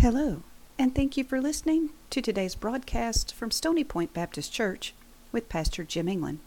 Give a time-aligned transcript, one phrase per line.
[0.00, 0.42] Hello,
[0.78, 4.94] and thank you for listening to today's broadcast from Stony Point Baptist Church
[5.30, 6.38] with Pastor Jim England.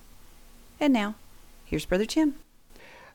[0.79, 1.13] And now,
[1.63, 2.34] here's Brother Jim.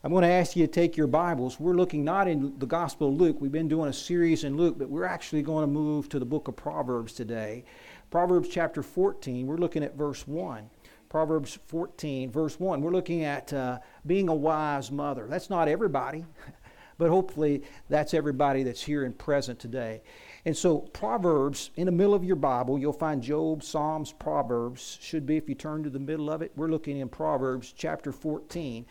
[0.01, 1.59] I'm going to ask you to take your Bibles.
[1.59, 3.41] We're looking not in the Gospel of Luke.
[3.41, 6.25] We've been doing a series in Luke, but we're actually going to move to the
[6.25, 7.65] book of Proverbs today.
[8.09, 10.69] Proverbs chapter 14, we're looking at verse 1.
[11.09, 12.79] Proverbs 14, verse 1.
[12.81, 15.27] We're looking at uh, being a wise mother.
[15.27, 16.23] That's not everybody,
[16.97, 20.01] but hopefully that's everybody that's here and present today.
[20.45, 24.97] And so, Proverbs, in the middle of your Bible, you'll find Job, Psalms, Proverbs.
[25.01, 26.51] Should be if you turn to the middle of it.
[26.55, 28.85] We're looking in Proverbs chapter 14.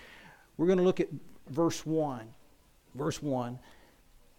[0.57, 1.09] We're going to look at
[1.49, 2.29] verse 1.
[2.95, 3.59] Verse 1.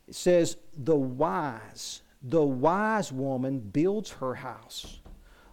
[0.07, 4.99] It says, The wise, the wise woman builds her house,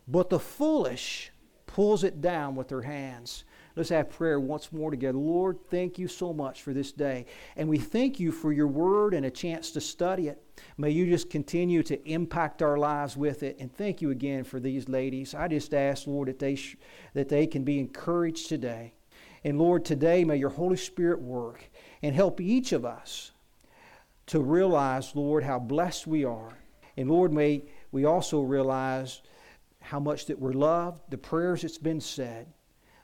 [0.08, 1.32] but the foolish
[1.66, 3.44] pulls it down with her hands.
[3.76, 5.18] Let's have prayer once more together.
[5.18, 7.26] Lord, thank you so much for this day.
[7.56, 10.42] And we thank you for your word and a chance to study it.
[10.78, 13.58] May you just continue to impact our lives with it.
[13.60, 15.34] And thank you again for these ladies.
[15.34, 16.78] I just ask, Lord, that they, sh-
[17.12, 18.94] that they can be encouraged today.
[19.44, 21.70] And Lord, today may your Holy Spirit work
[22.02, 23.32] and help each of us
[24.28, 26.56] to realize, Lord, how blessed we are.
[26.96, 29.20] And Lord, may we also realize
[29.82, 32.46] how much that we're loved, the prayers that's been said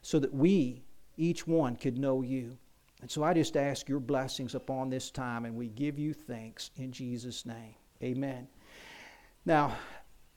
[0.03, 0.83] so that we,
[1.17, 2.59] each one, could know you.
[3.01, 6.71] And so I just ask your blessings upon this time, and we give you thanks
[6.77, 7.75] in Jesus' name.
[8.03, 8.47] Amen.
[9.45, 9.77] Now,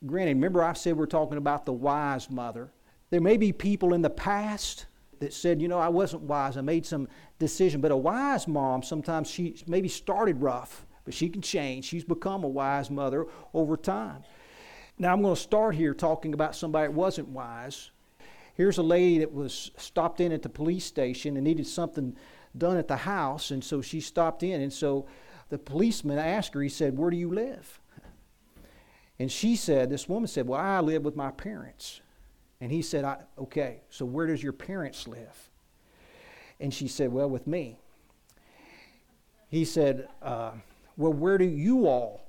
[0.05, 2.71] granted, remember I said we're talking about the wise mother.
[3.11, 4.87] There may be people in the past
[5.19, 6.57] that said, you know, I wasn't wise.
[6.57, 7.07] I made some
[7.39, 7.81] decision.
[7.81, 11.85] But a wise mom, sometimes she maybe started rough, but she can change.
[11.85, 14.23] She's become a wise mother over time.
[14.97, 17.91] Now, I'm going to start here talking about somebody that wasn't wise
[18.55, 22.15] here's a lady that was stopped in at the police station and needed something
[22.57, 24.61] done at the house, and so she stopped in.
[24.61, 25.05] And so
[25.49, 27.79] the policeman asked her, he said, Where do you live?
[29.19, 32.01] And she said, This woman said, Well, I live with my parents.
[32.61, 33.05] And he said,
[33.37, 35.49] Okay, so where does your parents live?
[36.59, 37.79] And she said, Well, with me.
[39.49, 40.51] He said, uh,
[40.97, 42.27] Well, where do you all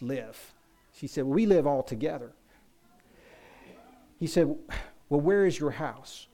[0.00, 0.54] live?
[0.94, 2.32] She said, Well, we live all together.
[4.18, 4.54] He said,
[5.08, 6.28] well, where is your house?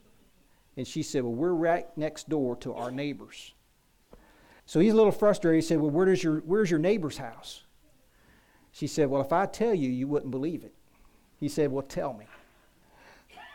[0.76, 3.54] And she said, Well, we're right next door to our neighbors.
[4.66, 5.62] So he's a little frustrated.
[5.62, 7.62] He said, Well, where your, where's your neighbor's house?
[8.72, 10.74] She said, Well, if I tell you, you wouldn't believe it.
[11.38, 12.26] He said, Well, tell me.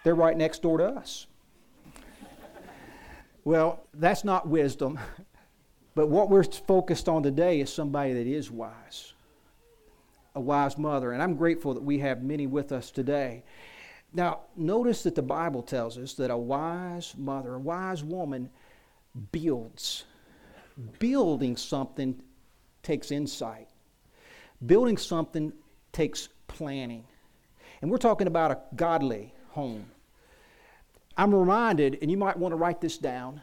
[0.04, 1.28] They're right next door to us.
[3.44, 4.98] well, that's not wisdom.
[5.96, 9.14] But what we're focused on today is somebody that is wise,
[10.34, 11.12] a wise mother.
[11.12, 13.44] And I'm grateful that we have many with us today.
[14.14, 18.50] Now, notice that the Bible tells us that a wise mother, a wise woman,
[19.32, 20.06] builds.
[20.98, 22.22] Building something
[22.84, 23.68] takes insight,
[24.66, 25.52] building something
[25.92, 27.04] takes planning.
[27.82, 29.86] And we're talking about a godly home.
[31.18, 33.42] I'm reminded, and you might want to write this down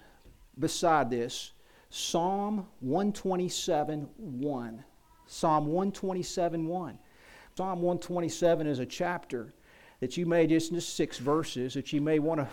[0.59, 1.53] beside this
[1.91, 4.84] Psalm 127 1.
[5.27, 6.98] Psalm 127 1.
[7.56, 9.53] Psalm 127 is a chapter
[10.01, 12.49] that you may just, just six verses that you may want to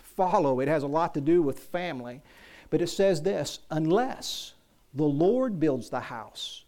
[0.00, 0.60] follow.
[0.60, 2.22] It has a lot to do with family.
[2.70, 4.54] But it says this unless
[4.94, 6.64] the Lord builds the house,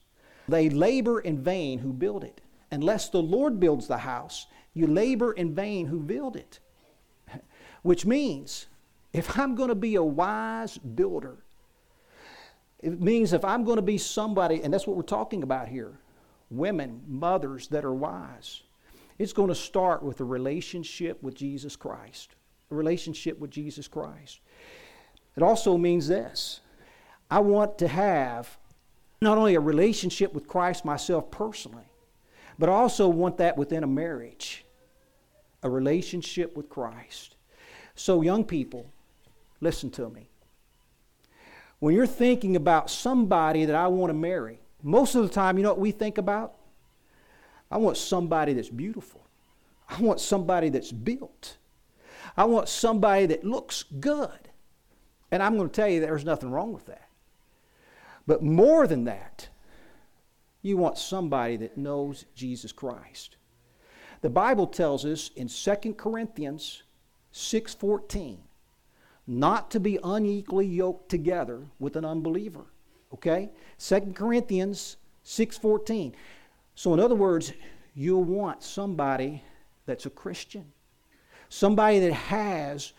[0.48, 2.40] they labor in vain who build it.
[2.70, 6.60] Unless the Lord builds the house, you labor in vain who build it.
[7.82, 8.66] Which means,
[9.12, 11.38] if I'm going to be a wise builder,
[12.78, 15.98] it means if I'm going to be somebody, and that's what we're talking about here
[16.50, 18.62] women, mothers that are wise.
[19.20, 22.36] It's going to start with a relationship with Jesus Christ.
[22.70, 24.40] A relationship with Jesus Christ.
[25.36, 26.60] It also means this
[27.30, 28.56] I want to have
[29.20, 31.84] not only a relationship with Christ myself personally,
[32.58, 34.64] but I also want that within a marriage
[35.62, 37.36] a relationship with Christ.
[37.94, 38.90] So, young people,
[39.60, 40.30] listen to me.
[41.78, 45.62] When you're thinking about somebody that I want to marry, most of the time, you
[45.62, 46.54] know what we think about?
[47.70, 49.26] I want somebody that's beautiful.
[49.88, 51.56] I want somebody that's built.
[52.36, 54.48] I want somebody that looks good.
[55.30, 57.08] And I'm going to tell you there's nothing wrong with that.
[58.26, 59.48] But more than that,
[60.62, 63.36] you want somebody that knows Jesus Christ.
[64.20, 66.82] The Bible tells us in 2 Corinthians
[67.32, 68.38] 6:14
[69.26, 72.66] not to be unequally yoked together with an unbeliever.
[73.14, 73.50] Okay?
[73.78, 76.12] 2 Corinthians 6:14.
[76.80, 77.52] So, in other words,
[77.94, 79.44] you'll want somebody
[79.84, 80.72] that's a Christian,
[81.50, 82.94] somebody that has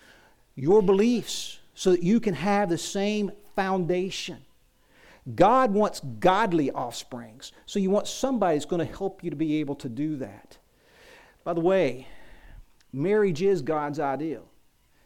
[0.54, 4.38] your beliefs so that you can have the same foundation.
[5.34, 7.54] God wants godly offsprings.
[7.66, 10.60] So you want somebody that's going to help you to be able to do that.
[11.44, 12.08] By the way,
[12.94, 14.48] marriage is God's ideal.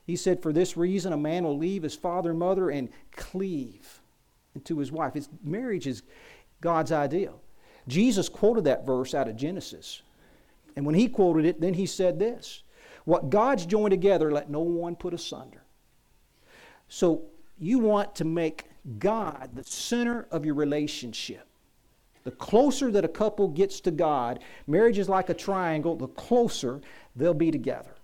[0.05, 4.01] He said, For this reason, a man will leave his father and mother and cleave
[4.65, 5.15] to his wife.
[5.15, 6.03] It's, marriage is
[6.59, 7.39] God's ideal.
[7.87, 10.01] Jesus quoted that verse out of Genesis.
[10.75, 12.63] And when he quoted it, then he said this
[13.05, 15.63] What God's joined together, let no one put asunder.
[16.87, 17.23] So
[17.57, 18.65] you want to make
[18.99, 21.47] God the center of your relationship.
[22.23, 26.81] The closer that a couple gets to God, marriage is like a triangle, the closer
[27.15, 27.95] they'll be together.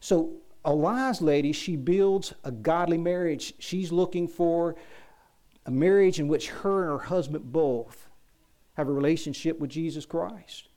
[0.00, 0.32] So,
[0.64, 3.54] a wise lady, she builds a godly marriage.
[3.60, 4.74] She's looking for
[5.64, 8.05] a marriage in which her and her husband both
[8.76, 10.68] have a relationship with Jesus Christ.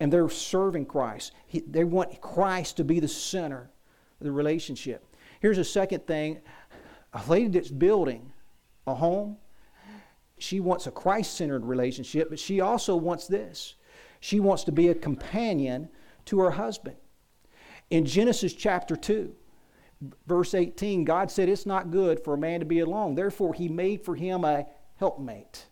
[0.00, 1.32] And they're serving Christ.
[1.46, 3.70] He, they want Christ to be the center
[4.20, 5.04] of the relationship.
[5.40, 6.40] Here's a second thing
[7.12, 8.32] a lady that's building
[8.86, 9.36] a home,
[10.38, 13.74] she wants a Christ centered relationship, but she also wants this.
[14.20, 15.88] She wants to be a companion
[16.26, 16.96] to her husband.
[17.90, 19.34] In Genesis chapter 2,
[20.26, 23.14] verse 18, God said, It's not good for a man to be alone.
[23.14, 24.66] Therefore, he made for him a
[24.96, 25.66] helpmate,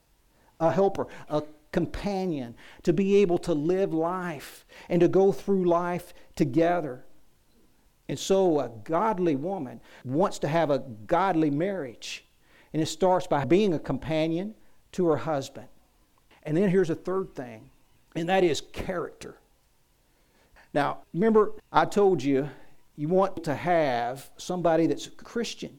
[0.61, 1.43] a helper, a
[1.73, 7.05] companion, to be able to live life and to go through life together.
[8.09, 12.25] And so, a godly woman wants to have a godly marriage.
[12.73, 14.55] And it starts by being a companion
[14.93, 15.69] to her husband.
[16.43, 17.71] And then here's a third thing,
[18.15, 19.37] and that is character.
[20.73, 22.49] Now, remember, I told you
[22.97, 25.79] you want to have somebody that's a Christian.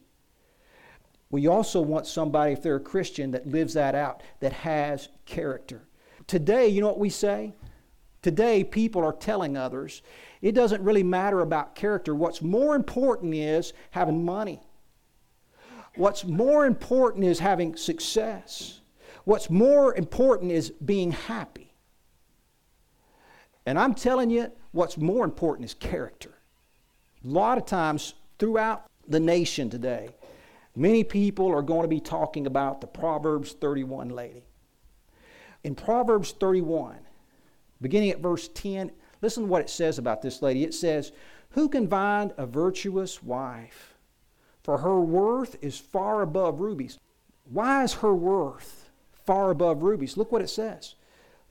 [1.30, 5.82] We also want somebody, if they're a Christian, that lives that out, that has character.
[6.26, 7.54] Today, you know what we say?
[8.22, 10.02] Today, people are telling others
[10.40, 12.14] it doesn't really matter about character.
[12.14, 14.60] What's more important is having money.
[15.96, 18.80] What's more important is having success.
[19.24, 21.74] What's more important is being happy.
[23.66, 26.38] And I'm telling you, what's more important is character.
[27.24, 30.10] A lot of times throughout the nation today,
[30.78, 34.44] many people are going to be talking about the Proverbs 31 lady.
[35.64, 36.98] In Proverbs 31,
[37.80, 40.64] beginning at verse 10, Listen to what it says about this lady.
[40.64, 41.12] It says,
[41.50, 43.94] Who can find a virtuous wife?
[44.62, 46.98] For her worth is far above rubies.
[47.44, 48.90] Why is her worth
[49.24, 50.16] far above rubies?
[50.16, 50.94] Look what it says.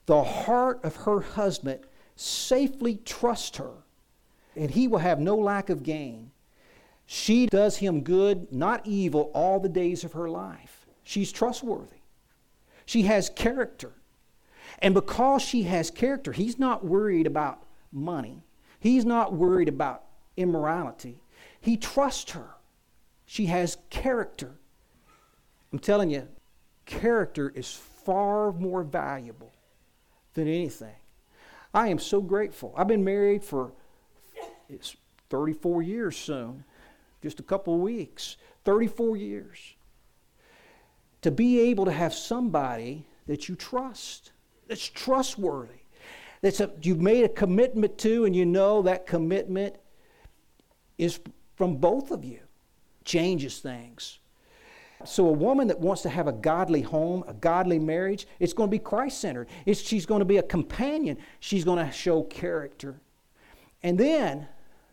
[0.06, 1.82] The heart of her husband
[2.16, 3.84] safely trusts her,
[4.56, 6.32] and he will have no lack of gain.
[7.08, 10.86] She does him good, not evil, all the days of her life.
[11.04, 12.02] She's trustworthy.
[12.86, 13.94] She has character.
[14.80, 17.64] And because she has character, he's not worried about
[17.94, 18.44] money.
[18.80, 20.04] He's not worried about
[20.36, 21.22] immorality.
[21.62, 22.50] He trusts her.
[23.26, 24.60] She has character.
[25.72, 26.28] I'm telling you,
[26.86, 29.54] character is far more valuable
[30.34, 30.96] than anything.
[31.74, 32.74] I am so grateful.
[32.78, 33.72] I've been married for
[34.70, 34.98] it's
[35.30, 36.64] 34 years soon,
[37.22, 38.38] just a couple of weeks.
[38.66, 39.76] 34 years.
[41.22, 44.32] To be able to have somebody that you trust
[44.68, 45.80] that's trustworthy,
[46.42, 49.76] that's a, you've made a commitment to, and you know that commitment
[50.98, 51.20] is
[51.56, 52.40] from both of you,
[53.04, 54.20] changes things.
[55.06, 58.68] So, a woman that wants to have a godly home, a godly marriage, it's going
[58.68, 59.48] to be Christ centered.
[59.72, 61.18] She's going to be a companion.
[61.40, 63.00] She's going to show character.
[63.84, 64.48] And then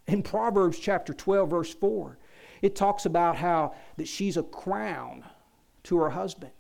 [0.07, 2.19] in Proverbs chapter 12, verse 4,
[2.65, 5.23] it talks about how that she's a crown
[5.83, 6.53] to her husband.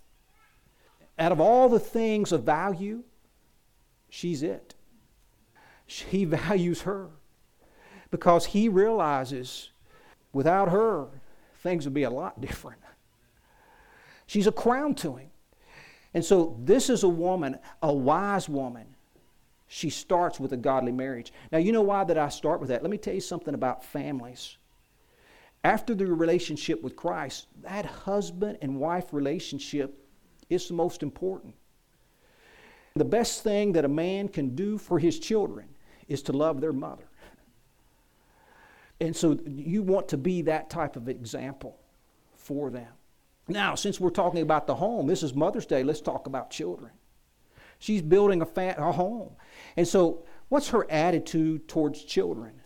[1.18, 3.04] Out of all the things of value,
[4.10, 4.74] she's it.
[5.86, 7.08] He values her
[8.10, 9.70] because he realizes
[10.34, 11.06] without her,
[11.62, 12.82] things would be a lot different.
[14.26, 15.30] She's a crown to him.
[16.12, 18.88] And so, this is a woman, a wise woman.
[19.68, 21.32] She starts with a godly marriage.
[21.50, 22.82] Now, you know why that I start with that?
[22.82, 24.58] Let me tell you something about families.
[25.64, 29.98] After the relationship with Christ, that husband and wife relationship
[30.50, 31.54] is the most important.
[32.94, 35.66] The best thing that a man can do for his children
[36.06, 37.08] is to love their mother.
[39.00, 41.78] And so you want to be that type of example
[42.36, 42.92] for them.
[43.48, 46.92] Now, since we're talking about the home, this is Mother's Day, let's talk about children.
[47.78, 49.30] She's building a, fa- a home.
[49.76, 52.60] And so, what's her attitude towards children?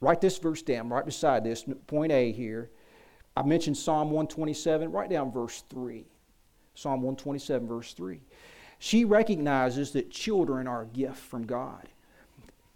[0.00, 2.70] Write this verse down, right beside this, point A here.
[3.36, 4.90] I mentioned Psalm 127.
[4.90, 6.06] Write down verse 3.
[6.74, 8.20] Psalm 127, verse 3.
[8.78, 11.88] She recognizes that children are a gift from God.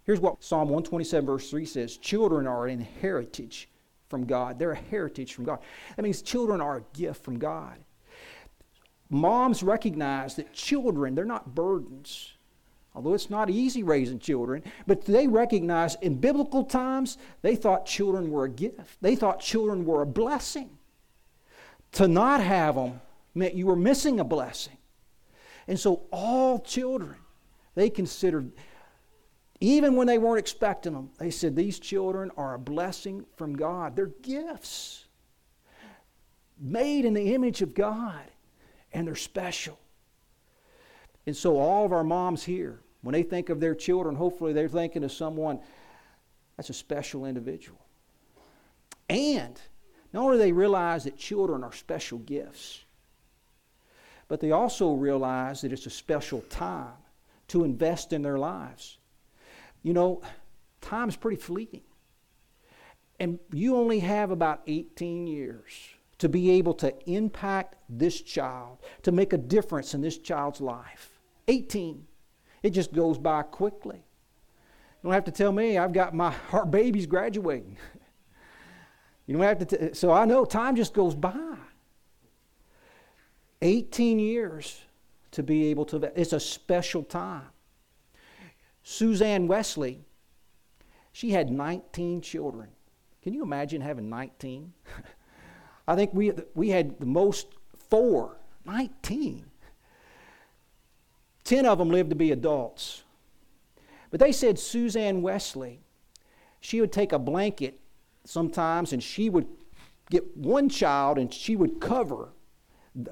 [0.03, 3.69] Here's what Psalm 127, verse 3 says Children are an heritage
[4.07, 4.59] from God.
[4.59, 5.59] They're a heritage from God.
[5.95, 7.77] That means children are a gift from God.
[9.09, 12.34] moms recognize that children, they're not burdens.
[12.95, 18.31] Although it's not easy raising children, but they recognize in biblical times, they thought children
[18.31, 19.01] were a gift.
[19.01, 20.69] They thought children were a blessing.
[21.93, 23.01] To not have them
[23.33, 24.77] meant you were missing a blessing.
[25.67, 27.17] And so all children,
[27.75, 28.51] they considered,
[29.59, 33.95] even when they weren't expecting them, they said, These children are a blessing from God.
[33.95, 35.05] They're gifts
[36.57, 38.23] made in the image of God,
[38.93, 39.77] and they're special.
[41.25, 44.67] And so all of our moms here, when they think of their children, hopefully they're
[44.67, 45.59] thinking of someone
[46.57, 47.77] that's a special individual.
[49.07, 49.61] And
[50.11, 52.83] not only do they realize that children are special gifts,
[54.27, 56.95] but they also realize that it's a special time
[57.49, 58.97] to invest in their lives.
[59.83, 60.23] You know,
[60.81, 61.83] time's pretty fleeting.
[63.19, 65.71] And you only have about 18 years
[66.17, 71.19] to be able to impact this child, to make a difference in this child's life.
[71.47, 72.07] 18.
[72.65, 73.97] It just goes by quickly.
[73.97, 77.77] You don't have to tell me, I've got my our babies graduating.
[79.27, 81.57] you don't have to, t- so I know time just goes by.
[83.61, 84.81] 18 years
[85.33, 87.43] to be able to, it's a special time.
[88.81, 90.03] Susanna Wesley,
[91.11, 92.69] she had 19 children.
[93.21, 94.73] Can you imagine having 19?
[95.87, 97.45] I think we, we had the most
[97.91, 99.45] four, 19.
[101.45, 103.03] Ten of them lived to be adults.
[104.09, 105.79] But they said Susanna Wesley,
[106.59, 107.79] she would take a blanket
[108.25, 109.47] sometimes and she would
[110.09, 112.29] get one child and she would cover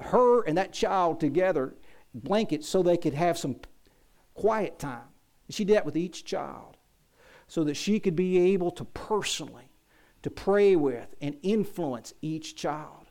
[0.00, 1.74] her and that child together,
[2.12, 3.56] blankets, so they could have some
[4.34, 5.08] quiet time.
[5.48, 6.76] She did that with each child
[7.46, 9.70] so that she could be able to personally
[10.22, 13.06] to pray with and influence each child.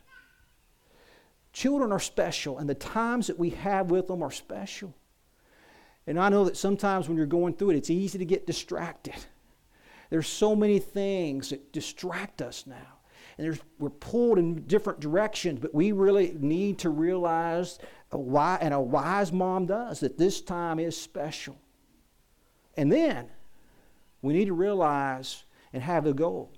[1.54, 4.96] Children are special, and the times that we have with them are special.
[6.06, 9.16] And I know that sometimes when you're going through it, it's easy to get distracted.
[10.10, 13.00] There's so many things that distract us now.
[13.38, 17.80] And we're pulled in different directions, but we really need to realize,
[18.12, 21.58] why, and a wise mom does, that this time is special.
[22.78, 23.28] And then
[24.22, 26.52] we need to realize and have a goal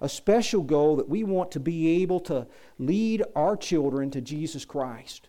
[0.00, 2.46] a special goal that we want to be able to
[2.78, 5.28] lead our children to Jesus Christ.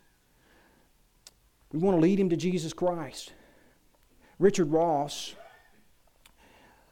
[1.73, 3.31] We want to lead him to Jesus Christ.
[4.39, 5.35] Richard Ross,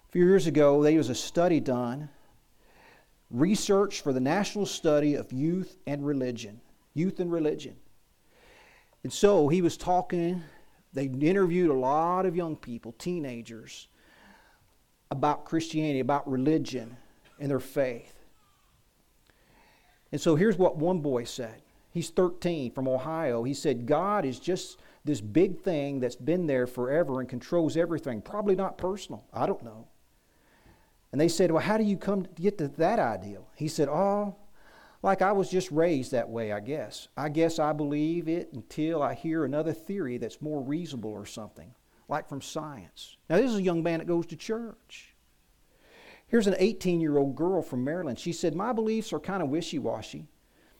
[0.08, 2.10] a few years ago, there was a study done,
[3.30, 6.62] research for the National Study of Youth and Religion.
[6.94, 7.76] Youth and Religion.
[9.04, 10.44] And so he was talking,
[10.94, 13.88] they interviewed a lot of young people, teenagers,
[15.12, 16.96] about Christianity, about religion
[17.40, 18.16] and their faith.
[20.12, 23.44] And so here's what one boy said He's 13 from Ohio.
[23.44, 28.22] He said, God is just this big thing that's been there forever and controls everything.
[28.22, 29.26] Probably not personal.
[29.34, 29.88] I don't know.
[31.12, 33.48] And they said, Well, how do you come to get to that ideal?
[33.56, 34.36] He said, Oh,
[35.02, 37.08] like I was just raised that way, I guess.
[37.18, 41.74] I guess I believe it until I hear another theory that's more reasonable or something,
[42.08, 43.18] like from science.
[43.30, 45.16] Now, this is a young man that goes to church.
[46.28, 48.20] Here's an 18 year old girl from Maryland.
[48.20, 50.28] She said, My beliefs are kind of wishy washy.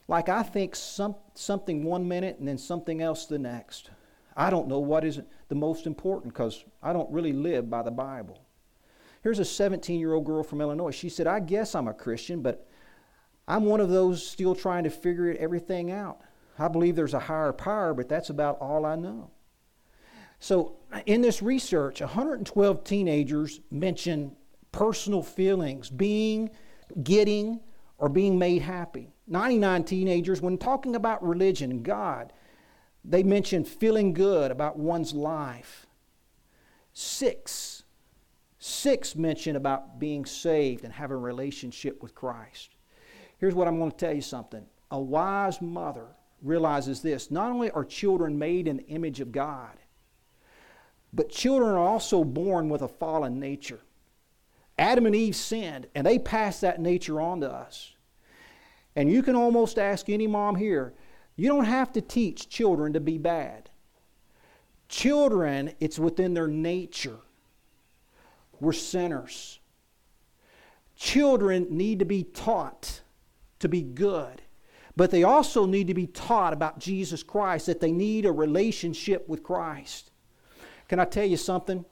[0.10, 3.92] Like I think some, something one minute and then something else the next.
[4.36, 7.92] I don't know what is the most important because I don't really live by the
[7.92, 8.42] Bible.
[9.22, 10.90] Here's a 17 year old girl from Illinois.
[10.90, 12.68] She said, I guess I'm a Christian, but
[13.48, 16.22] I'm one of those still trying to figure everything out.
[16.58, 19.30] I believe there's a higher power, but that's about all I know.
[20.40, 24.36] So, in this research, 112 teenagers mention
[24.72, 26.50] personal feelings, being,
[27.04, 27.60] getting,
[28.00, 29.10] or being made happy.
[29.30, 32.34] 99 teenagers, when talking about religion and God,
[33.06, 35.86] they mention feeling good about one's life.
[36.94, 37.84] Six,
[38.58, 42.76] six mention about being saved and having a relationship with Christ.
[43.38, 44.66] Here's what I'm going to tell you something.
[44.92, 46.08] A wise mother
[46.42, 49.78] realizes this not only are children made in the image of God,
[51.14, 53.80] but children are also born with a fallen nature.
[54.78, 57.94] Adam and Eve sinned, and they passed that nature on to us.
[58.96, 60.94] And you can almost ask any mom here,
[61.36, 63.70] you don't have to teach children to be bad.
[64.90, 67.20] Children, it's within their nature.
[68.60, 69.60] We're sinners.
[70.96, 73.02] Children need to be taught
[73.60, 74.42] to be good,
[74.96, 79.30] but they also need to be taught about Jesus Christ, that they need a relationship
[79.30, 80.12] with Christ.
[80.90, 81.86] Can I tell you something?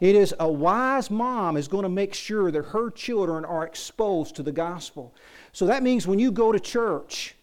[0.00, 4.36] It is a wise mom is going to make sure that her children are exposed
[4.36, 5.14] to the gospel.
[5.54, 7.34] So that means when you go to church,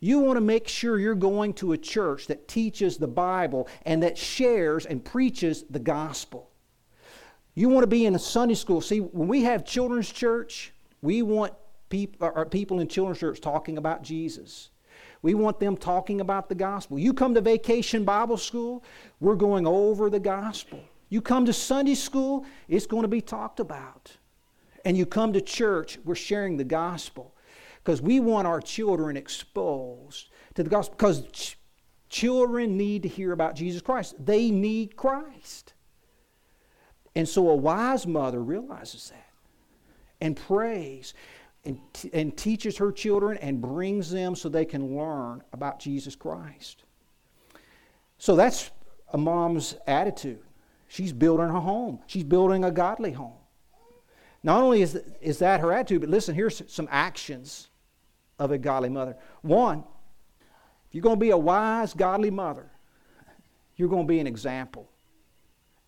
[0.00, 4.02] You want to make sure you're going to a church that teaches the Bible and
[4.02, 6.50] that shares and preaches the gospel.
[7.54, 8.80] You want to be in a Sunday school.
[8.80, 10.72] See, when we have children's church,
[11.02, 11.52] we want
[11.88, 14.68] people, or people in children's church talking about Jesus.
[15.20, 16.96] We want them talking about the gospel.
[16.96, 18.84] You come to vacation Bible school,
[19.18, 20.78] we're going over the gospel.
[21.08, 24.16] You come to Sunday school, it's going to be talked about.
[24.84, 27.34] And you come to church, we're sharing the gospel.
[27.88, 30.94] Because we want our children exposed to the gospel.
[30.98, 31.56] Because ch-
[32.10, 35.72] children need to hear about Jesus Christ, they need Christ.
[37.14, 39.30] And so a wise mother realizes that
[40.20, 41.14] and prays
[41.64, 46.14] and, t- and teaches her children and brings them so they can learn about Jesus
[46.14, 46.84] Christ.
[48.18, 48.70] So that's
[49.14, 50.42] a mom's attitude.
[50.88, 53.32] She's building her home, she's building a godly home.
[54.42, 57.68] Not only is, is that her attitude, but listen, here's some actions
[58.38, 59.16] of a godly mother.
[59.42, 59.84] One,
[60.88, 62.70] if you're going to be a wise, godly mother,
[63.76, 64.90] you're going to be an example.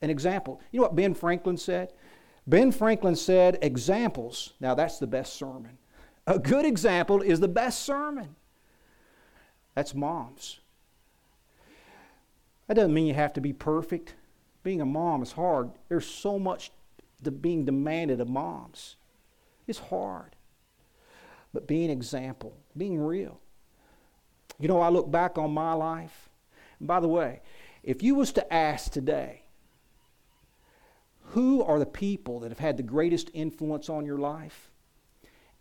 [0.02, 0.60] An example.
[0.72, 1.92] You know what Ben Franklin said?
[2.46, 5.78] Ben Franklin said, examples, now that's the best sermon.
[6.26, 8.34] A good example is the best sermon.
[9.74, 10.60] That's moms.
[12.66, 14.14] That doesn't mean you have to be perfect.
[14.62, 15.70] Being a mom is hard.
[15.88, 16.70] There's so much
[17.40, 18.96] being demanded of moms.
[19.66, 20.36] It's hard.
[21.52, 23.40] But being example, being real.
[24.58, 26.28] You know, I look back on my life.
[26.78, 27.40] And by the way,
[27.82, 29.42] if you was to ask today,
[31.30, 34.70] who are the people that have had the greatest influence on your life?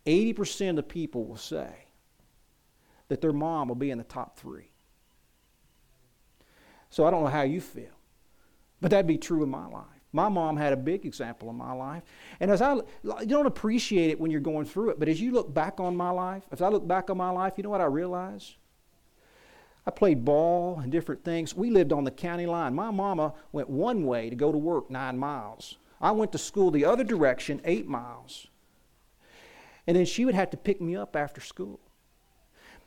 [0.06, 1.86] 80% of people will say
[3.08, 4.70] that their mom will be in the top three.
[6.90, 7.96] So I don't know how you feel,
[8.80, 9.84] but that'd be true in my life.
[10.12, 12.02] My mom had a big example in my life.
[12.40, 15.30] And as I, you don't appreciate it when you're going through it, but as you
[15.30, 17.80] look back on my life, as I look back on my life, you know what
[17.80, 18.56] I realize?
[19.86, 21.54] I played ball and different things.
[21.54, 22.74] We lived on the county line.
[22.74, 25.78] My mama went one way to go to work nine miles.
[26.00, 28.48] I went to school the other direction, eight miles.
[29.86, 31.80] And then she would have to pick me up after school.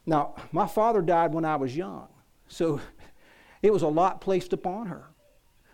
[0.06, 2.08] Now, my father died when I was young,
[2.48, 2.82] so
[3.62, 5.13] it was a lot placed upon her.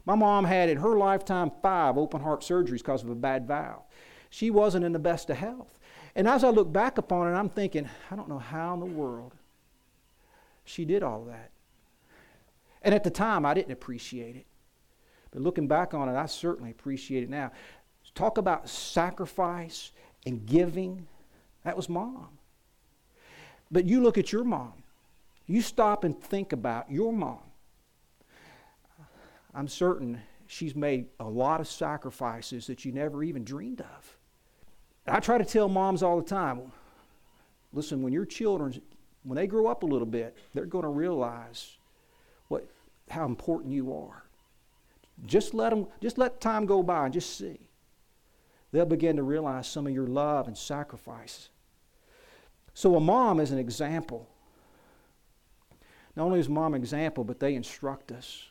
[0.10, 3.84] My mom had in her lifetime five open heart surgeries because of a bad valve.
[4.32, 5.78] She wasn't in the best of health.
[6.16, 8.88] And as I look back upon it, I'm thinking, I don't know how in the
[8.88, 9.36] world
[10.66, 11.52] she did all that.
[12.82, 14.48] And at the time, I didn't appreciate it.
[15.30, 17.52] But looking back on it, I certainly appreciate it now.
[18.16, 19.92] Talk about sacrifice
[20.26, 21.06] and giving.
[21.64, 22.40] That was mom.
[23.70, 24.82] But you look at your mom.
[25.46, 27.49] You stop and think about your mom.
[29.54, 34.18] I'm certain she's made a lot of sacrifices that you never even dreamed of.
[35.08, 36.72] I try to tell moms all the time
[37.72, 38.82] listen, when your children,
[39.24, 41.78] when they grow up a little bit, they're going to realize
[42.48, 42.68] what,
[43.10, 44.24] how important you are.
[45.26, 47.60] Just let them, just let time go by and just see.
[48.72, 51.50] They'll begin to realize some of your love and sacrifice.
[52.74, 54.28] So a mom is an example.
[56.16, 58.46] Not only is mom an example, but they instruct us.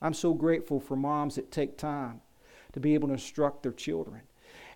[0.00, 2.20] I'm so grateful for moms that take time
[2.72, 4.22] to be able to instruct their children.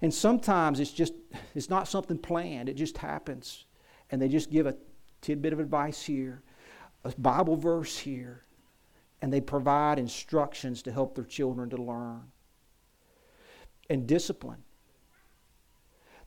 [0.03, 1.13] And sometimes it's just
[1.55, 2.69] it's not something planned.
[2.69, 3.67] It just happens.
[4.11, 4.77] And they just give a
[5.21, 6.43] tidbit of advice here,
[7.05, 8.45] a Bible verse here,
[9.23, 12.23] and they provide instructions to help their children to learn.
[13.89, 14.63] And discipline.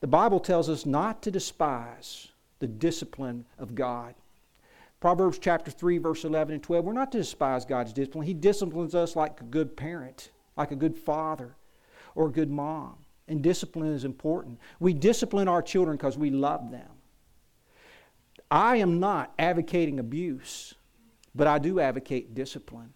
[0.01, 2.27] The Bible tells us not to despise
[2.59, 4.15] the discipline of God.
[5.03, 6.85] Proverbs chapter 3, verse 11 and 12.
[6.85, 8.25] We're not to despise God's discipline.
[8.25, 11.57] He disciplines us like a good parent, like a good father,
[12.15, 12.95] or a good mom.
[13.27, 14.59] And discipline is important.
[14.79, 16.87] We discipline our children because we love them.
[18.49, 20.73] I am not advocating abuse,
[21.35, 22.93] but I do advocate discipline.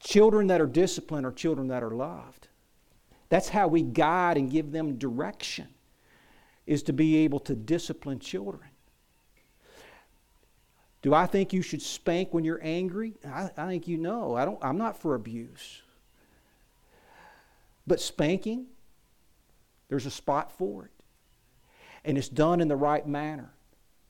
[0.00, 2.48] Children that are disciplined are children that are loved.
[3.28, 5.68] That's how we guide and give them direction,
[6.66, 8.70] is to be able to discipline children.
[11.02, 13.14] Do I think you should spank when you're angry?
[13.26, 14.36] I, I think you know.
[14.36, 15.82] I don't, I'm not for abuse.
[17.86, 18.66] But spanking,
[19.88, 20.90] there's a spot for it.
[22.04, 23.52] And it's done in the right manner.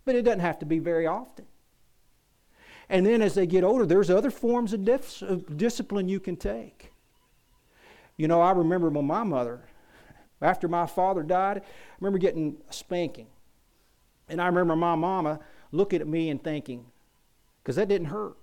[0.05, 1.46] But it doesn't have to be very often.
[2.88, 6.37] And then as they get older, there's other forms of, dif- of discipline you can
[6.37, 6.92] take.
[8.18, 9.62] You know, I remember when my mother,
[10.42, 11.62] after my father died, I
[12.00, 13.28] remember getting a spanking.
[14.28, 15.40] And I remember my mama
[15.72, 16.87] looking at me and thinking,
[17.62, 18.37] because that didn't hurt.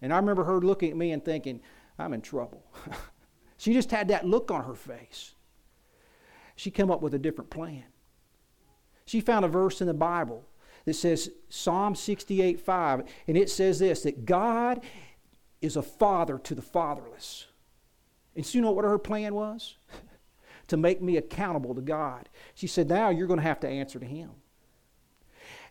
[0.00, 1.60] And I remember her looking at me and thinking,
[1.98, 2.62] I'm in trouble.
[3.56, 5.34] she just had that look on her face.
[6.56, 7.84] She came up with a different plan.
[9.06, 10.46] She found a verse in the Bible
[10.84, 14.82] that says Psalm 68 5, and it says this that God
[15.60, 17.46] is a father to the fatherless.
[18.36, 19.76] And so you know what her plan was?
[20.68, 22.28] to make me accountable to God.
[22.54, 24.30] She said, Now you're going to have to answer to Him.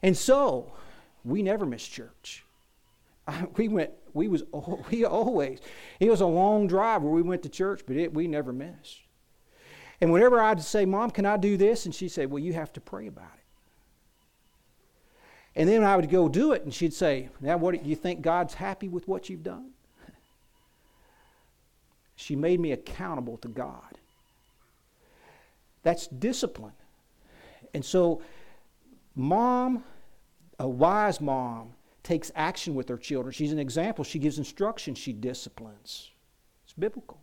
[0.02, 0.74] And so
[1.24, 2.44] we never missed church.
[3.56, 4.44] We went, we was,
[4.92, 5.60] we always,
[6.00, 9.00] it was a long drive where we went to church, but it, we never missed.
[10.02, 11.86] And whenever I'd say, Mom, can I do this?
[11.86, 13.44] And she'd say, Well, you have to pray about it.
[15.56, 18.22] And then I would go do it, and she'd say, Now, what do you think
[18.22, 19.72] God's happy with what you've done?
[22.16, 23.98] She made me accountable to God.
[25.82, 26.74] That's discipline.
[27.74, 28.22] And so,
[29.16, 29.84] mom,
[30.64, 31.74] a wise mom,
[32.04, 33.34] takes action with her children.
[33.34, 34.06] She's an example.
[34.06, 34.96] She gives instruction.
[34.96, 36.12] She disciplines.
[36.64, 37.20] It's biblical.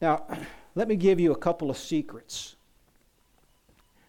[0.00, 0.26] Now,
[0.76, 2.54] let me give you a couple of secrets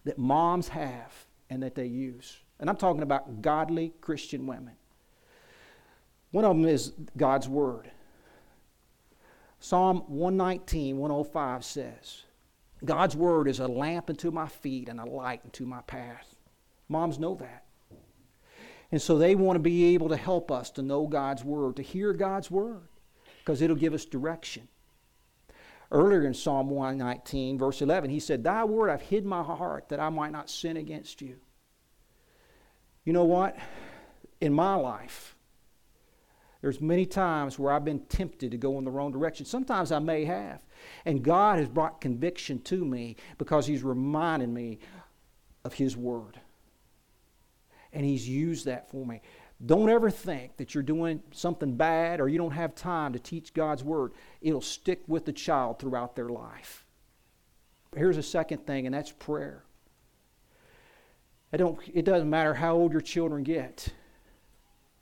[0.04, 1.12] that moms have
[1.50, 2.38] and that they use.
[2.60, 4.76] And I'm talking about godly Christian women.
[6.30, 7.90] One of them is God's Word.
[9.60, 12.24] Psalm 119, 105 says,
[12.86, 16.37] God's Word is a lamp unto my feet and a light unto my path.
[16.90, 17.66] Moms know that.
[18.92, 21.82] And so they want to be able to help us to know God's Word, to
[21.82, 22.88] hear God's Word,
[23.40, 24.68] because it'll give us direction.
[25.92, 30.00] Earlier in Psalm 119, verse 11, he said, Thy word I've hid my heart that
[30.00, 31.38] I might not sin against you.
[33.06, 33.58] You know what?
[34.42, 35.38] In my life,
[36.62, 39.46] there's many times where I've been tempted to go in the wrong direction.
[39.46, 40.66] Sometimes I may have.
[41.06, 44.80] And God has brought conviction to me because He's reminded me
[45.64, 46.40] of His Word.
[47.94, 49.22] And He's used that for me.
[49.66, 53.54] Don't ever think that you're doing something bad or you don't have time to teach
[53.54, 54.12] God's Word.
[54.42, 56.86] It'll stick with the child throughout their life.
[57.96, 59.64] Here's a second thing, and that's prayer.
[61.52, 63.90] I don't, it doesn't matter how old your children get,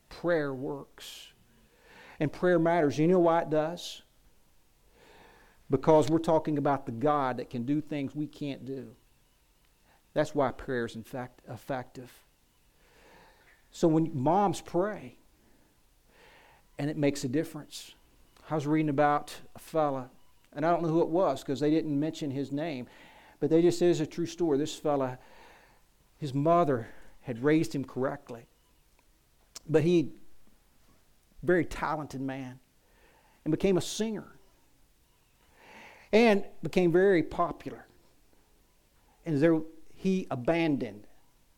[0.09, 1.33] prayer works.
[2.19, 2.97] And prayer matters.
[2.97, 4.01] You know why it does?
[5.69, 8.95] Because we're talking about the God that can do things we can't do.
[10.13, 12.24] That's why prayer is in fact effective.
[13.75, 15.17] So when moms pray,
[16.79, 17.91] and it makes a difference.
[18.49, 20.09] I was reading about a fella,
[20.53, 22.87] and I don't know who it was because they didn't mention his name,
[23.41, 24.57] but they just said it's a true story.
[24.57, 25.19] This fella,
[26.17, 26.87] his mother
[27.19, 28.45] had raised him correctly,
[29.67, 30.13] but he,
[31.43, 32.59] very talented man,
[33.43, 34.37] and became a singer,
[36.13, 37.85] and became very popular.
[39.25, 39.59] And there,
[39.95, 41.07] he abandoned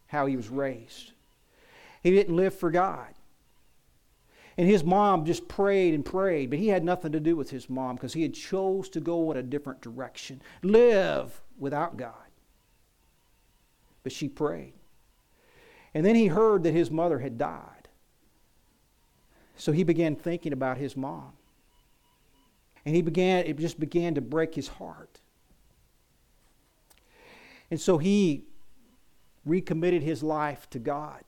[0.08, 1.12] how he was raised.
[2.04, 3.14] He didn't live for God.
[4.58, 7.70] And his mom just prayed and prayed, but he had nothing to do with his
[7.70, 12.14] mom because he had chose to go in a different direction, live without God.
[14.04, 14.74] But she prayed.
[15.94, 17.88] And then he heard that his mother had died.
[19.56, 21.34] So he began thinking about his mom.
[22.86, 25.20] And he began it just began to break his heart.
[27.70, 28.46] And so he
[29.46, 31.24] recommitted his life to God.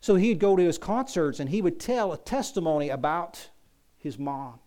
[0.00, 3.50] So he'd go to his concerts and he would tell a testimony about
[3.98, 4.58] his mom.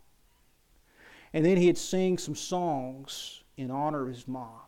[1.34, 4.62] And then he'd sing some songs in honor of his mom.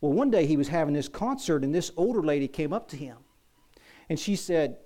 [0.00, 2.96] Well, one day he was having this concert and this older lady came up to
[2.96, 3.18] him
[4.08, 4.76] and she said,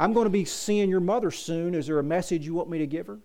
[0.00, 1.74] I'm going to be seeing your mother soon.
[1.74, 3.18] Is there a message you want me to give her?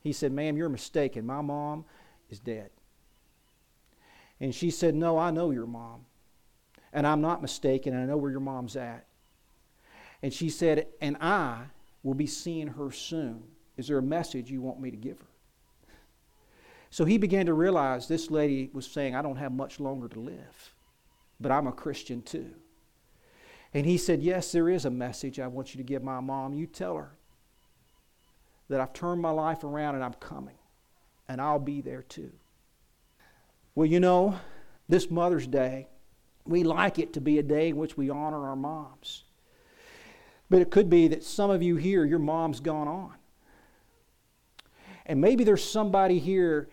[0.00, 1.26] He said, Ma'am, you're mistaken.
[1.26, 1.84] My mom
[2.30, 2.70] is dead.
[4.40, 6.06] And she said, No, I know your mom
[6.92, 9.06] and I'm not mistaken, and I know where your mom's at.
[10.22, 11.64] And she said, And I
[12.02, 13.42] will be seeing her soon.
[13.76, 15.26] Is there a message you want me to give her?
[16.90, 20.20] So he began to realize this lady was saying, I don't have much longer to
[20.20, 20.74] live,
[21.38, 22.54] but I'm a Christian too.
[23.74, 26.54] And he said, Yes, there is a message I want you to give my mom.
[26.54, 27.10] You tell her
[28.68, 30.58] that I've turned my life around and I'm coming,
[31.28, 32.32] and I'll be there too.
[33.74, 34.38] Well, you know,
[34.88, 35.88] this Mother's Day,
[36.48, 39.24] we like it to be a day in which we honor our moms.
[40.50, 43.14] But it could be that some of you here, your mom's gone on.
[45.06, 46.68] And maybe there's somebody here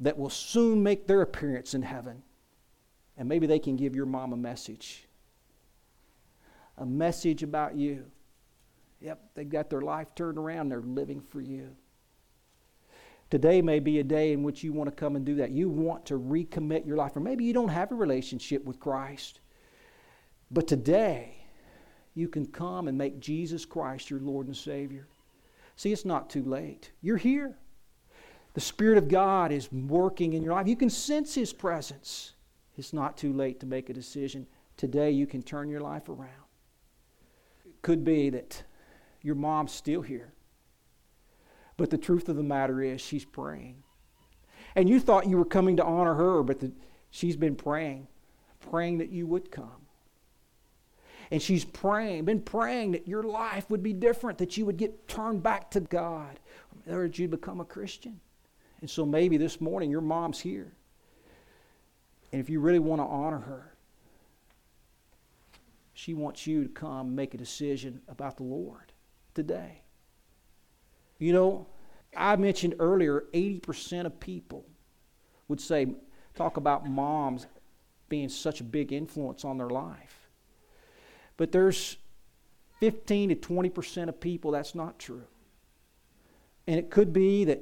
[0.00, 2.22] that will soon make their appearance in heaven.
[3.16, 5.06] And maybe they can give your mom a message.
[6.76, 8.04] A message about you.
[9.00, 11.76] Yep, they've got their life turned around, they're living for you.
[13.30, 15.50] Today may be a day in which you want to come and do that.
[15.50, 17.14] You want to recommit your life.
[17.14, 19.40] Or maybe you don't have a relationship with Christ.
[20.50, 21.34] But today,
[22.14, 25.06] you can come and make Jesus Christ your Lord and Savior.
[25.76, 26.90] See, it's not too late.
[27.02, 27.58] You're here.
[28.54, 30.66] The Spirit of God is working in your life.
[30.66, 32.32] You can sense His presence.
[32.78, 34.46] It's not too late to make a decision.
[34.78, 36.30] Today, you can turn your life around.
[37.66, 38.62] It could be that
[39.20, 40.32] your mom's still here.
[41.78, 43.82] But the truth of the matter is, she's praying.
[44.74, 46.72] And you thought you were coming to honor her, but the,
[47.10, 48.08] she's been praying,
[48.68, 49.86] praying that you would come.
[51.30, 55.08] And she's praying, been praying that your life would be different, that you would get
[55.08, 56.40] turned back to God,
[56.88, 58.20] or that you'd become a Christian.
[58.80, 60.72] And so maybe this morning your mom's here.
[62.32, 63.74] And if you really want to honor her,
[65.92, 68.92] she wants you to come make a decision about the Lord
[69.34, 69.82] today.
[71.18, 71.66] You know,
[72.16, 74.64] I mentioned earlier 80% of people
[75.48, 75.86] would say,
[76.34, 77.46] talk about moms
[78.08, 80.28] being such a big influence on their life.
[81.36, 81.96] But there's
[82.80, 85.24] 15 to 20% of people that's not true.
[86.66, 87.60] And it could be that,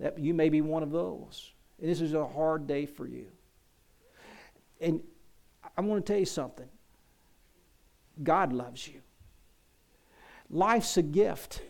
[0.00, 1.52] that you may be one of those.
[1.80, 3.26] And this is a hard day for you.
[4.80, 5.00] And
[5.76, 6.68] I want to tell you something
[8.22, 9.00] God loves you.
[10.50, 11.62] Life's a gift.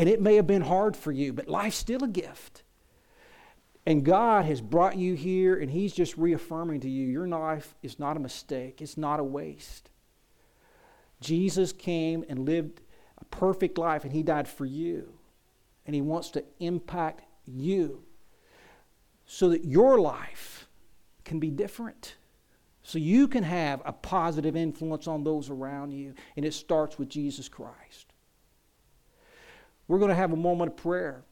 [0.00, 2.62] And it may have been hard for you, but life's still a gift.
[3.84, 7.98] And God has brought you here, and He's just reaffirming to you your life is
[7.98, 9.90] not a mistake, it's not a waste.
[11.20, 12.80] Jesus came and lived
[13.18, 15.12] a perfect life, and He died for you.
[15.84, 18.02] And He wants to impact you
[19.26, 20.66] so that your life
[21.26, 22.14] can be different.
[22.84, 26.14] So you can have a positive influence on those around you.
[26.38, 28.09] And it starts with Jesus Christ.
[29.90, 31.24] We're going to have a moment of prayer.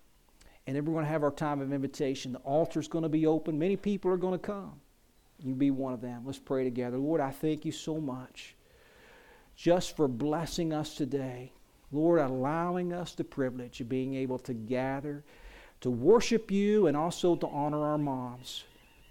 [0.66, 2.32] And then we're going to have our time of invitation.
[2.32, 3.56] The altar's going to be open.
[3.56, 4.72] Many people are going to come.
[5.38, 6.24] You be one of them.
[6.26, 6.98] Let's pray together.
[6.98, 8.56] Lord, I thank you so much
[9.54, 11.52] just for blessing us today.
[11.92, 15.22] Lord, allowing us the privilege of being able to gather,
[15.82, 18.64] to worship you, and also to honor our moms.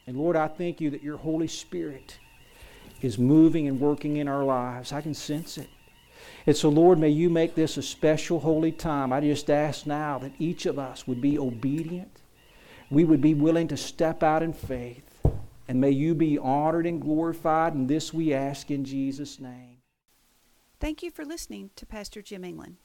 [0.08, 2.20] And Lord, I thank you that your Holy Spirit
[3.02, 4.92] is moving and working in our lives.
[4.92, 5.70] I can sense it.
[6.46, 9.12] And so, Lord, may you make this a special holy time.
[9.12, 12.22] I just ask now that each of us would be obedient.
[12.90, 15.04] We would be willing to step out in faith.
[15.68, 17.74] And may you be honored and glorified.
[17.74, 19.78] And this we ask in Jesus' name.
[20.80, 22.78] Thank you for listening to Pastor Jim England.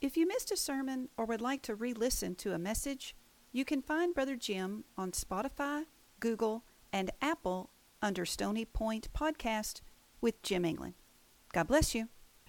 [0.00, 3.14] If you missed a sermon or would like to re listen to a message,
[3.52, 5.84] you can find Brother Jim on Spotify,
[6.20, 9.80] Google, and Apple under Stony Point Podcast
[10.20, 10.94] with Jim England.
[11.52, 12.08] God bless you.